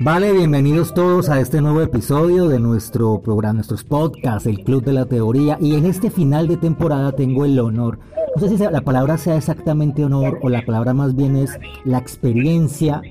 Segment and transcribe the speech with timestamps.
[0.00, 4.92] Vale, bienvenidos todos a este nuevo episodio de nuestro programa, nuestros podcasts, el Club de
[4.92, 5.58] la Teoría.
[5.60, 7.98] Y en este final de temporada tengo el honor,
[8.36, 11.98] no sé si la palabra sea exactamente honor o la palabra más bien es la
[11.98, 13.02] experiencia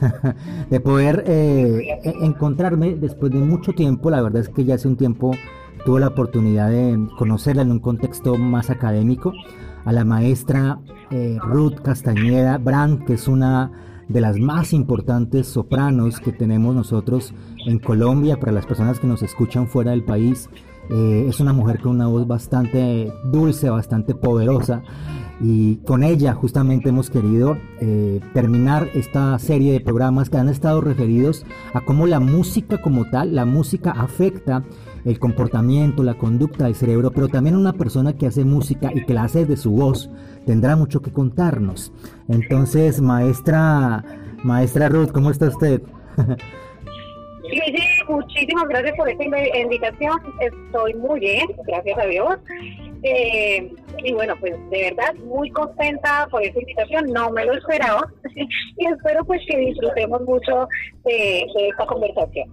[0.70, 4.10] de poder eh, e-, encontrarme después de mucho tiempo.
[4.10, 5.32] La verdad es que ya hace un tiempo
[5.84, 9.32] tuve la oportunidad de conocerla en un contexto más académico
[9.84, 10.78] a la maestra
[11.10, 13.72] eh, Ruth Castañeda Brand, que es una
[14.08, 17.34] de las más importantes sopranos que tenemos nosotros
[17.66, 20.48] en Colombia, para las personas que nos escuchan fuera del país.
[20.90, 24.82] Eh, es una mujer con una voz bastante dulce, bastante poderosa
[25.40, 30.80] y con ella justamente hemos querido eh, terminar esta serie de programas que han estado
[30.80, 31.44] referidos
[31.74, 34.64] a cómo la música como tal, la música afecta
[35.04, 39.14] el comportamiento, la conducta del cerebro, pero también una persona que hace música y que
[39.14, 40.10] la hace de su voz
[40.46, 41.92] tendrá mucho que contarnos.
[42.28, 44.04] Entonces, maestra,
[44.42, 45.82] maestra Ruth, ¿cómo está usted?
[48.08, 50.20] Muchísimas gracias por esta invitación.
[50.40, 52.38] Estoy muy bien, gracias a Dios.
[53.02, 53.72] Eh,
[54.04, 58.10] y bueno, pues de verdad muy contenta por esta invitación, no me lo esperaba
[58.76, 60.68] y espero pues que disfrutemos mucho
[61.04, 62.48] de, esta conversación.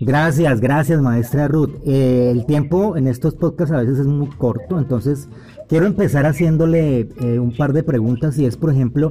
[0.00, 1.74] Gracias, gracias maestra Ruth.
[1.86, 5.28] Eh, el tiempo en estos podcasts a veces es muy corto, entonces
[5.68, 9.10] quiero empezar haciéndole eh, un par de preguntas y es, por ejemplo,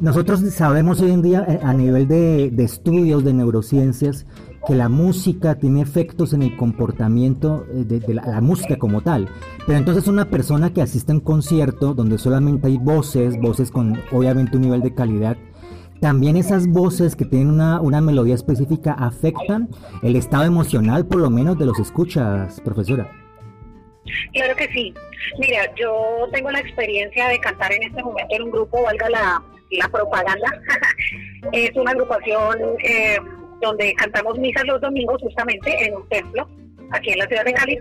[0.00, 4.26] nosotros sabemos hoy en día a nivel de, de estudios de neurociencias
[4.66, 9.28] que la música tiene efectos en el comportamiento eh, de, la, música como tal.
[9.66, 14.00] Pero entonces una persona que asiste a un concierto donde solamente hay voces, voces con
[14.12, 15.36] obviamente un nivel de calidad,
[16.00, 19.68] también esas voces que tienen una, una melodía específica afectan
[20.02, 23.10] el estado emocional por lo menos de los escuchas, profesora.
[24.32, 24.92] Claro que sí.
[25.38, 29.42] Mira, yo tengo la experiencia de cantar en este momento en un grupo, valga la,
[29.70, 30.60] la propaganda.
[31.52, 33.18] es una agrupación eh,
[33.64, 36.48] donde cantamos misas los domingos justamente en un templo
[36.90, 37.78] aquí en la ciudad de Cali.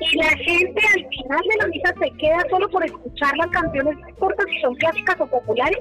[0.00, 3.96] Y la gente al final de la misa se queda solo por escuchar las canciones,
[3.98, 5.80] no importa si son clásicas o populares,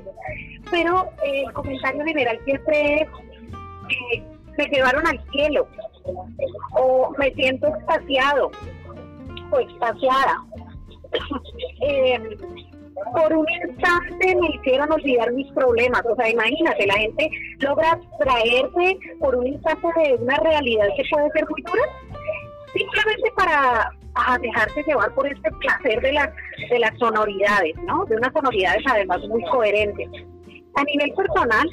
[0.69, 3.07] pero el comentario general siempre es,
[3.89, 4.23] eh,
[4.57, 5.67] me llevaron al cielo,
[6.75, 8.51] o me siento extasiado,
[9.51, 10.43] o extasiada.
[11.81, 12.19] eh,
[13.13, 16.01] por un instante me hicieron olvidar mis problemas.
[16.05, 21.29] O sea, imagínate, la gente logra traerse por un instante de una realidad que puede
[21.31, 21.83] ser muy dura,
[22.73, 23.91] simplemente para
[24.41, 26.29] dejarse llevar por este placer de las,
[26.69, 28.05] de las sonoridades, ¿no?
[28.05, 30.09] De unas sonoridades además muy coherentes.
[30.75, 31.67] A nivel personal,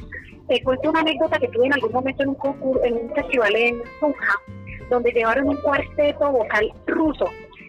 [0.49, 3.55] te cuento una anécdota que tuve en algún momento en un concurso, en un festival
[3.57, 4.35] en Tunja,
[4.91, 7.27] donde llevaron un cuarteto vocal ruso.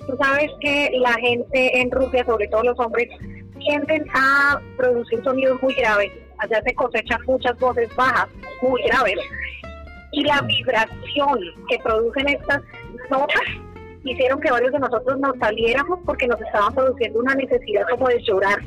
[0.08, 3.08] Tú sabes que la gente en Rusia, sobre todo los hombres,
[3.64, 6.12] tienden a producir sonidos muy graves.
[6.38, 8.28] Allá se cosechan muchas voces bajas,
[8.62, 9.20] muy graves.
[10.12, 11.40] Y la vibración
[11.70, 12.62] que producen estas
[13.10, 13.42] notas
[14.04, 18.22] hicieron que varios de nosotros nos saliéramos porque nos estaban produciendo una necesidad como de
[18.24, 18.60] llorar.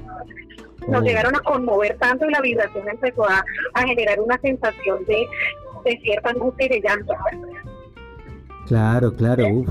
[0.88, 1.04] Nos oh.
[1.04, 3.44] llegaron a conmover tanto y la vibración empezó a,
[3.86, 5.26] generar una sensación de,
[5.84, 7.14] de cierta angustia y de llanto.
[8.66, 9.68] Claro, claro, uf.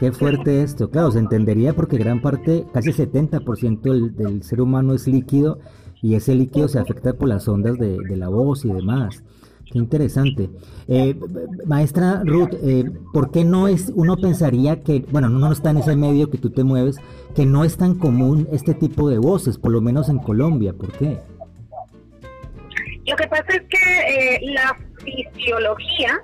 [0.00, 0.90] Qué fuerte esto.
[0.90, 5.58] Claro, se entendería porque gran parte, casi 70% del, del ser humano es líquido
[6.00, 9.22] y ese líquido se afecta por las ondas de, la voz y demás.
[9.70, 10.48] Qué interesante.
[10.88, 11.14] Eh,
[11.66, 15.94] maestra Ruth, eh, ¿por qué no es, uno pensaría que, bueno, no está en ese
[15.94, 16.96] medio que tú te mueves,
[17.34, 20.72] que no es tan común este tipo de voces, por lo menos en Colombia?
[20.72, 21.18] ¿Por qué?
[23.06, 24.74] Lo que pasa es que eh, la
[25.04, 26.20] fisiología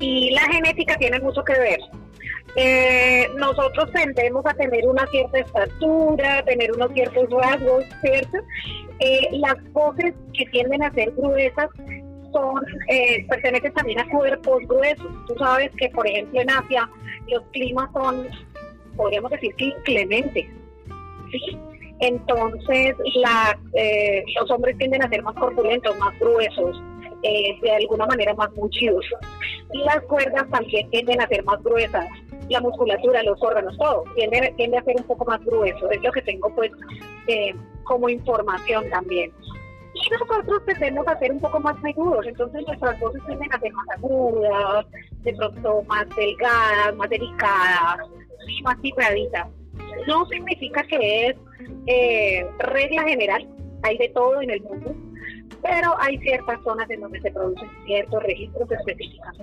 [0.00, 1.78] y la genética tienen mucho que ver.
[2.56, 8.38] Eh, nosotros tendemos a tener una cierta estatura, tener unos ciertos rasgos, ¿cierto?
[9.00, 11.68] Eh, las voces que tienden a ser gruesas
[12.32, 15.06] son, eh, pertenecen también a cuerpos gruesos.
[15.26, 16.88] Tú sabes que, por ejemplo, en Asia
[17.28, 18.26] los climas son,
[18.96, 20.46] podríamos decir que inclementes,
[21.30, 21.58] ¿sí?
[22.00, 26.82] Entonces, la, eh, los hombres tienden a ser más corpulentos, más gruesos,
[27.22, 29.04] eh, de alguna manera más muchidos.
[29.72, 32.06] Y las cuerdas también tienden a ser más gruesas.
[32.48, 35.90] La musculatura, los órganos, todo tiende, tiende a ser un poco más grueso.
[35.90, 36.70] Es lo que tengo pues
[37.26, 37.54] eh,
[37.84, 39.32] como información también.
[39.94, 43.72] Y nosotros tendemos a ser un poco más menudos, entonces nuestras voces tienden a ser
[43.72, 44.86] más agudas,
[45.22, 47.98] de pronto más delgadas, más delicadas,
[48.62, 49.48] más vibraditas.
[50.06, 51.36] No significa que es
[51.86, 53.48] eh, regla general,
[53.82, 54.94] hay de todo en el mundo,
[55.62, 59.38] pero hay ciertas zonas en donde se producen ciertos registros específicos.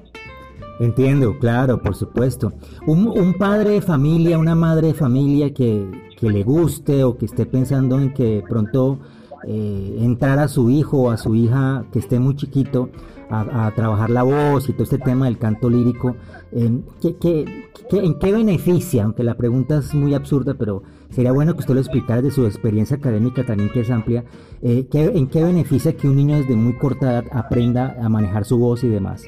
[0.79, 2.53] Entiendo, claro, por supuesto.
[2.87, 5.87] Un, padre de familia, una madre de familia que,
[6.21, 8.97] le guste o que esté pensando en que pronto
[9.45, 12.89] eh, a su hijo o a su hija que esté muy chiquito
[13.29, 16.15] a, trabajar la voz y todo este tema del canto lírico,
[16.51, 19.03] ¿en qué beneficia?
[19.03, 22.45] Aunque la pregunta es muy absurda, pero sería bueno que usted lo explicara de su
[22.45, 24.23] experiencia académica también que es amplia,
[24.61, 28.57] eh, ¿en qué beneficia que un niño desde muy corta edad aprenda a manejar su
[28.57, 29.23] voz y demás?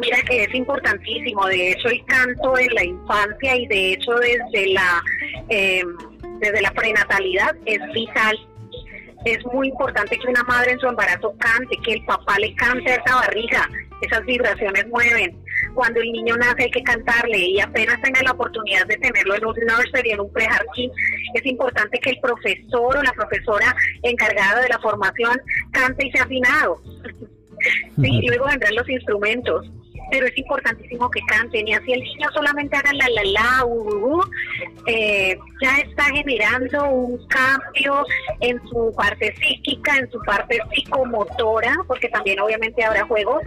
[0.00, 4.72] Mira que es importantísimo, de hecho el canto en la infancia y de hecho desde
[4.72, 5.02] la
[5.48, 5.82] eh,
[6.40, 8.38] desde la prenatalidad es vital.
[9.24, 12.92] Es muy importante que una madre en su embarazo cante, que el papá le cante
[12.92, 13.68] a esa barriga,
[14.02, 15.36] esas vibraciones mueven.
[15.74, 19.44] Cuando el niño nace hay que cantarle y apenas tenga la oportunidad de tenerlo en
[19.44, 20.90] un nursery, en un prejardín,
[21.34, 25.40] es importante que el profesor o la profesora encargada de la formación
[25.72, 26.80] cante y sea afinado.
[28.00, 29.68] sí, y luego vendrán los instrumentos
[30.10, 34.20] pero es importantísimo que canten y así el niño solamente haga la la la, uh,
[34.86, 38.04] eh, ya está generando un cambio
[38.40, 43.42] en su parte psíquica, en su parte psicomotora, porque también obviamente habrá juegos.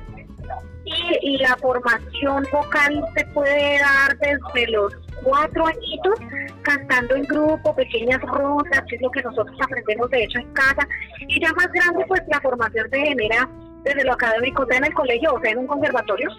[0.84, 4.94] Y, la formación vocal se puede dar desde los
[5.24, 6.20] cuatro añitos,
[6.64, 10.88] cantando en grupo, pequeñas rondas, que es lo que nosotros aprendemos de hecho en casa.
[11.28, 13.48] Y ya más grande, pues la formación se genera
[13.84, 16.30] desde lo académico, sea en el colegio o sea en un conservatorio,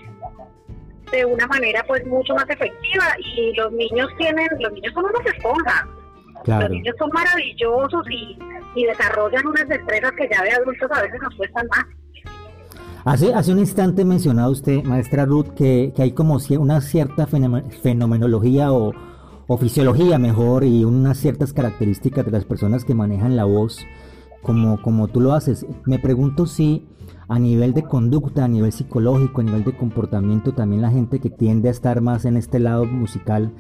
[1.13, 5.27] de una manera pues mucho más efectiva y los niños tienen, los niños son unos
[5.27, 5.85] esponjas,
[6.47, 8.39] los niños son maravillosos y,
[8.75, 11.85] desarrollan unas destrezas que ya de adultos a veces nos cuestan más.
[13.05, 18.73] Hace, hace un instante mencionaba usted, maestra Ruth, que, que hay como una cierta fenomenología
[18.73, 18.95] o,
[19.47, 23.85] o, fisiología mejor y unas ciertas características de las personas que manejan la voz
[24.43, 25.67] como, como tú lo haces.
[25.85, 26.87] Me pregunto si
[27.29, 31.31] a nivel de conducta, a nivel psicológico, a nivel de comportamiento, también la gente que
[31.31, 33.53] tiende a estar más en este lado musical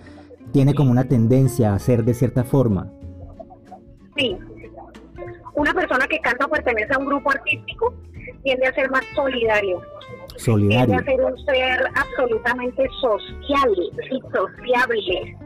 [0.52, 2.93] tiene como una tendencia a ser de cierta forma.
[4.17, 4.37] Sí.
[5.54, 7.94] Una persona que canta o pertenece a un grupo artístico
[8.43, 9.81] tiende a ser más solidario.
[10.37, 10.87] Solidario.
[10.87, 15.37] Tiende a ser un ser absolutamente sociable y sociable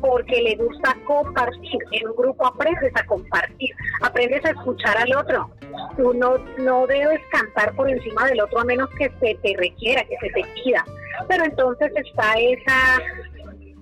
[0.00, 1.78] porque le gusta compartir.
[1.92, 3.70] En un grupo aprendes a compartir,
[4.02, 5.50] aprendes a escuchar al otro.
[5.96, 10.04] Tú no, no debes cantar por encima del otro a menos que se te requiera,
[10.04, 10.84] que se te pida.
[11.28, 13.00] Pero entonces está esa,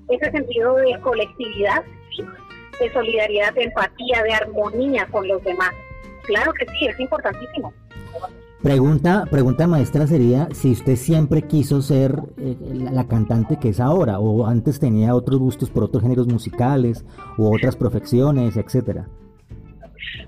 [0.08, 1.82] ese sentido de colectividad,
[2.80, 5.70] de solidaridad, de empatía, de armonía con los demás.
[6.24, 7.72] Claro que sí, es importantísimo.
[8.62, 14.18] Pregunta, pregunta maestra sería si usted siempre quiso ser eh, la, cantante que es ahora
[14.18, 17.06] o antes tenía otros gustos por otros géneros musicales
[17.38, 19.08] u otras profesiones, etcétera.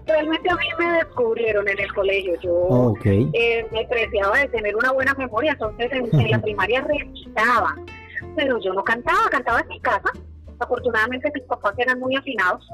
[0.06, 2.40] Realmente a mí me descubrieron en el colegio.
[2.40, 7.76] Yo eh, me preciaba de tener una buena memoria, entonces en, la primaria recitaba,
[8.34, 10.10] pero yo no cantaba, cantaba en mi casa
[10.62, 12.66] Afortunadamente mis papás eran muy afinados,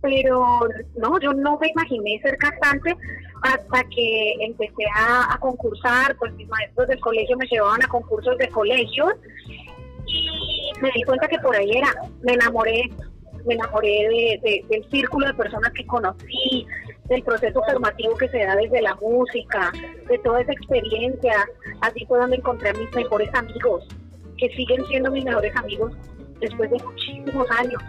[0.00, 0.60] pero
[0.96, 2.96] no, yo no me imaginé ser cantante
[3.42, 8.48] hasta que empecé a, concursar, pues mis maestros del colegio me llevaban a concursos de
[8.48, 9.06] colegio
[10.06, 12.90] y me di cuenta que por ahí era, me enamoré,
[13.44, 16.66] me enamoré de, del círculo de personas que conocí,
[17.08, 19.70] del proceso formativo que se da desde la música,
[20.08, 21.46] de toda esa experiencia,
[21.82, 23.86] así fue donde encontré a mis mejores amigos,
[24.38, 25.92] que siguen siendo mis mejores amigos
[26.44, 27.82] después de muchísimos años.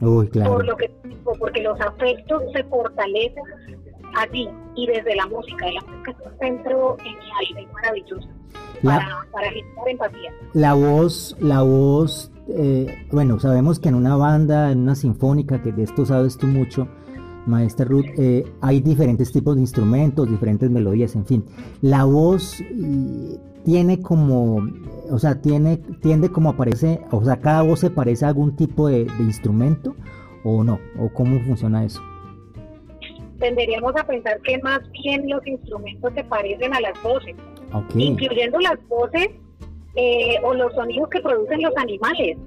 [0.00, 0.54] Uy, claro.
[0.54, 0.90] Por lo que,
[1.38, 3.44] porque los afectos se fortalecen
[4.16, 5.66] allí y desde la música.
[5.70, 8.28] La música es un centro genial y maravilloso
[8.82, 10.32] para, para generar empatía.
[10.54, 15.72] La voz, la voz, eh, bueno, sabemos que en una banda, en una sinfónica, que
[15.72, 16.88] de esto sabes tú mucho,
[17.46, 21.44] maestra Ruth, eh, hay diferentes tipos de instrumentos, diferentes melodías, en fin.
[21.80, 22.62] La voz
[23.64, 24.68] tiene como,
[25.10, 28.88] o sea, tiene, tiende como aparece, o sea, cada voz se parece a algún tipo
[28.88, 29.94] de, instrumento
[30.44, 32.00] o no, o cómo funciona eso.
[33.38, 37.34] Tenderíamos a pensar que más bien los instrumentos se parecen a las voces,
[37.94, 39.30] incluyendo las voces
[39.96, 42.38] eh, o los sonidos que producen los animales,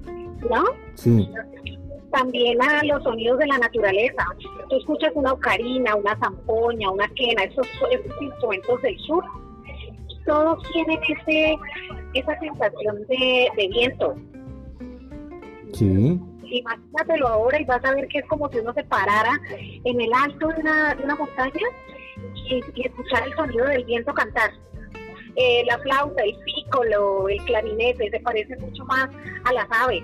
[0.50, 0.64] ¿no?
[0.94, 1.28] Sí.
[2.12, 4.24] También a los sonidos de la naturaleza.
[4.68, 9.24] Tú escuchas una ocarina, una zampoña, una quena, esos, esos instrumentos del sur
[10.26, 11.56] todos tienen ese,
[12.14, 14.14] esa sensación de, viento.
[15.72, 16.20] Sí.
[16.42, 19.40] Imagínatelo ahora y vas a ver que es como si uno se parara
[19.84, 21.66] en el alto de una, de una montaña
[22.34, 24.50] y, escuchar el sonido del viento cantar.
[25.36, 29.08] Eh, la flauta, el pícolo, el clarinete, se parece mucho más
[29.44, 30.02] a las aves.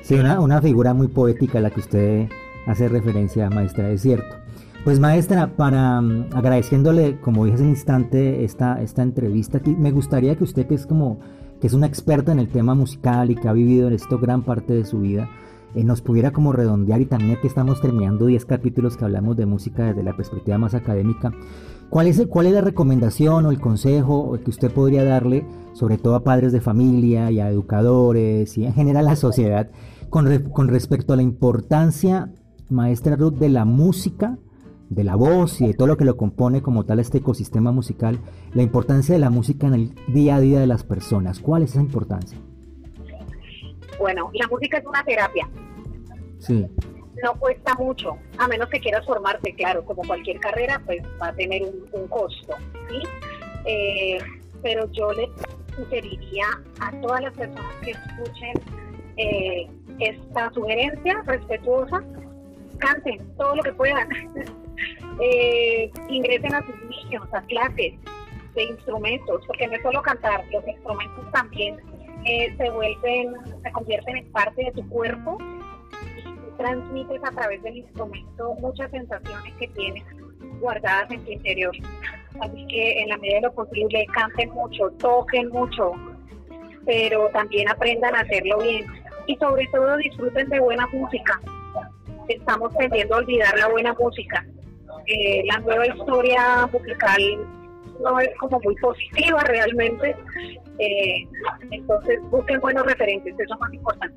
[0.00, 2.28] Sí, una, una figura muy poética la que usted
[2.66, 4.36] hace referencia, maestra, es cierto.
[4.84, 10.36] Pues maestra, para mm, agradeciéndole, como dije hace un instante, esta, esta entrevista, me gustaría
[10.36, 11.18] que usted, que es como,
[11.60, 14.44] que es una experta en el tema musical y que ha vivido en esto gran
[14.44, 15.28] parte de su vida,
[15.74, 19.46] eh, nos pudiera como redondear y también que estamos terminando 10 capítulos que hablamos de
[19.46, 21.32] música desde la perspectiva más académica,
[21.90, 26.14] ¿cuál es, cuál es la recomendación o el consejo que usted podría darle, sobre todo
[26.14, 29.68] a padres de familia y a educadores y en general a la sociedad,
[30.10, 32.30] con, con respecto a la importancia,
[32.68, 34.38] maestra Ruth, de la música?
[34.88, 38.18] de la voz y de todo lo que lo compone como tal este ecosistema musical,
[38.54, 41.40] la importancia de la música en el día a día de las personas.
[41.40, 42.38] ¿Cuál es esa importancia?
[43.98, 45.48] Bueno, la música es una terapia.
[46.38, 46.66] Sí.
[47.22, 51.32] No cuesta mucho, a menos que quieras formarte, claro, como cualquier carrera, pues va a
[51.32, 52.54] tener un, costo,
[52.88, 53.02] ¿sí?
[53.64, 54.18] Eh,
[54.62, 55.28] pero yo le
[55.74, 56.44] sugeriría
[56.80, 58.52] a todas las personas que escuchen
[59.16, 59.66] eh,
[59.98, 62.04] esta sugerencia respetuosa,
[62.78, 64.08] canten todo lo que puedan.
[65.20, 67.94] eh, ingresen a sus niños a clases
[68.54, 71.76] de instrumentos, porque no es solo cantar, los instrumentos también
[72.24, 75.38] eh, se vuelven, se convierten en parte de tu cuerpo
[76.16, 80.04] y transmites a través del instrumento muchas sensaciones que tienes
[80.60, 81.76] guardadas en tu interior.
[82.40, 85.92] Así que en la medida de lo posible canten mucho, toquen mucho,
[86.84, 88.86] pero también aprendan a hacerlo bien
[89.26, 91.40] y sobre todo disfruten de buena música.
[92.28, 94.44] Estamos tendiendo a olvidar la buena música
[95.06, 97.22] eh, la nueva historia musical
[98.02, 100.16] no es como muy positiva realmente.
[100.78, 101.26] Eh,
[101.70, 104.16] entonces busquen buenos referentes, eso es más importante.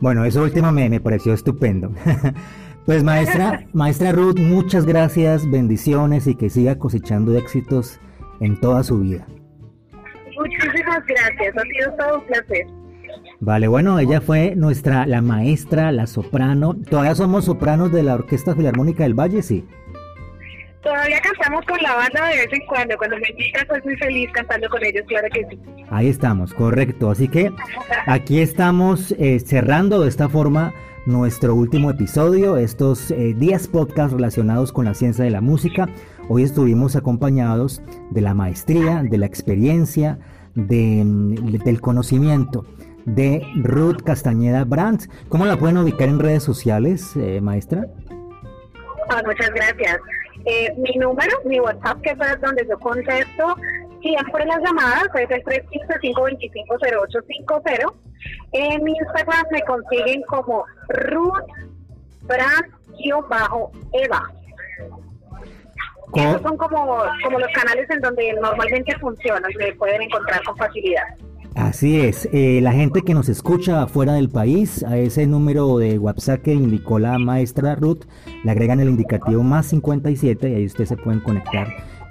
[0.00, 1.92] Bueno, eso último me, me pareció estupendo.
[2.86, 8.00] pues maestra, maestra Ruth, muchas gracias, bendiciones y que siga cosechando éxitos
[8.40, 9.26] en toda su vida.
[10.36, 12.66] Muchísimas gracias, ha sido todo un placer.
[13.44, 16.76] Vale, bueno, ella fue nuestra, la maestra, la soprano.
[16.88, 19.42] ¿Todavía somos sopranos de la Orquesta Filarmónica del Valle?
[19.42, 19.66] Sí.
[20.80, 22.96] Todavía cantamos con la banda de vez en cuando.
[22.96, 25.58] Cuando me invitan, soy muy feliz cantando con ellos, claro que sí.
[25.90, 27.10] Ahí estamos, correcto.
[27.10, 27.50] Así que
[28.06, 30.72] aquí estamos eh, cerrando de esta forma
[31.06, 35.88] nuestro último episodio, estos 10 eh, podcasts relacionados con la ciencia de la música.
[36.28, 40.20] Hoy estuvimos acompañados de la maestría, de la experiencia,
[40.54, 41.02] de,
[41.64, 42.64] del conocimiento
[43.04, 45.04] de Ruth Castañeda Brandt.
[45.28, 47.86] ¿Cómo la pueden ubicar en redes sociales, eh, maestra?
[49.08, 50.00] Ah, muchas gracias.
[50.44, 53.54] Eh, mi número, mi WhatsApp, que es donde yo contesto
[54.00, 57.92] siempre las llamadas, es el 315-525-0850.
[58.52, 61.44] En mi Instagram me consiguen como Ruth
[62.24, 64.30] Brandt-Eva.
[66.14, 71.04] Esos son como, como los canales en donde normalmente funcionan, me pueden encontrar con facilidad.
[71.54, 75.98] Así es, eh, la gente que nos escucha fuera del país, a ese número de
[75.98, 78.04] WhatsApp que indicó la maestra Ruth,
[78.42, 81.68] le agregan el indicativo más 57 y ahí ustedes se pueden conectar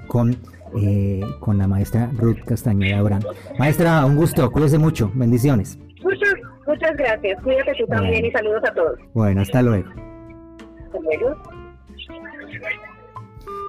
[0.08, 0.36] con,
[0.80, 3.26] eh, con la maestra Ruth Castañeda Brand.
[3.58, 5.80] Maestra, un gusto, cuídese mucho, bendiciones.
[6.04, 6.34] Muchas,
[6.68, 9.00] muchas gracias, cuídate tú también y saludos a todos.
[9.14, 9.90] Bueno, hasta luego.
[9.90, 11.36] Hasta luego.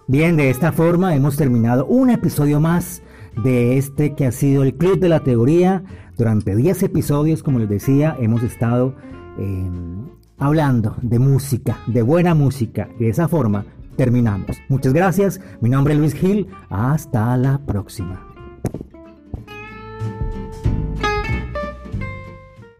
[0.06, 3.02] Bien, de esta forma hemos terminado un episodio más
[3.42, 5.84] de este que ha sido el Club de la Teoría.
[6.16, 8.94] Durante 10 episodios, como les decía, hemos estado
[9.38, 10.06] em,
[10.38, 12.88] hablando de música, de buena música.
[12.98, 13.64] Y de esa forma
[13.96, 14.58] terminamos.
[14.68, 15.40] Muchas gracias.
[15.60, 16.48] Mi nombre es Luis Gil.
[16.68, 18.26] Hasta la próxima.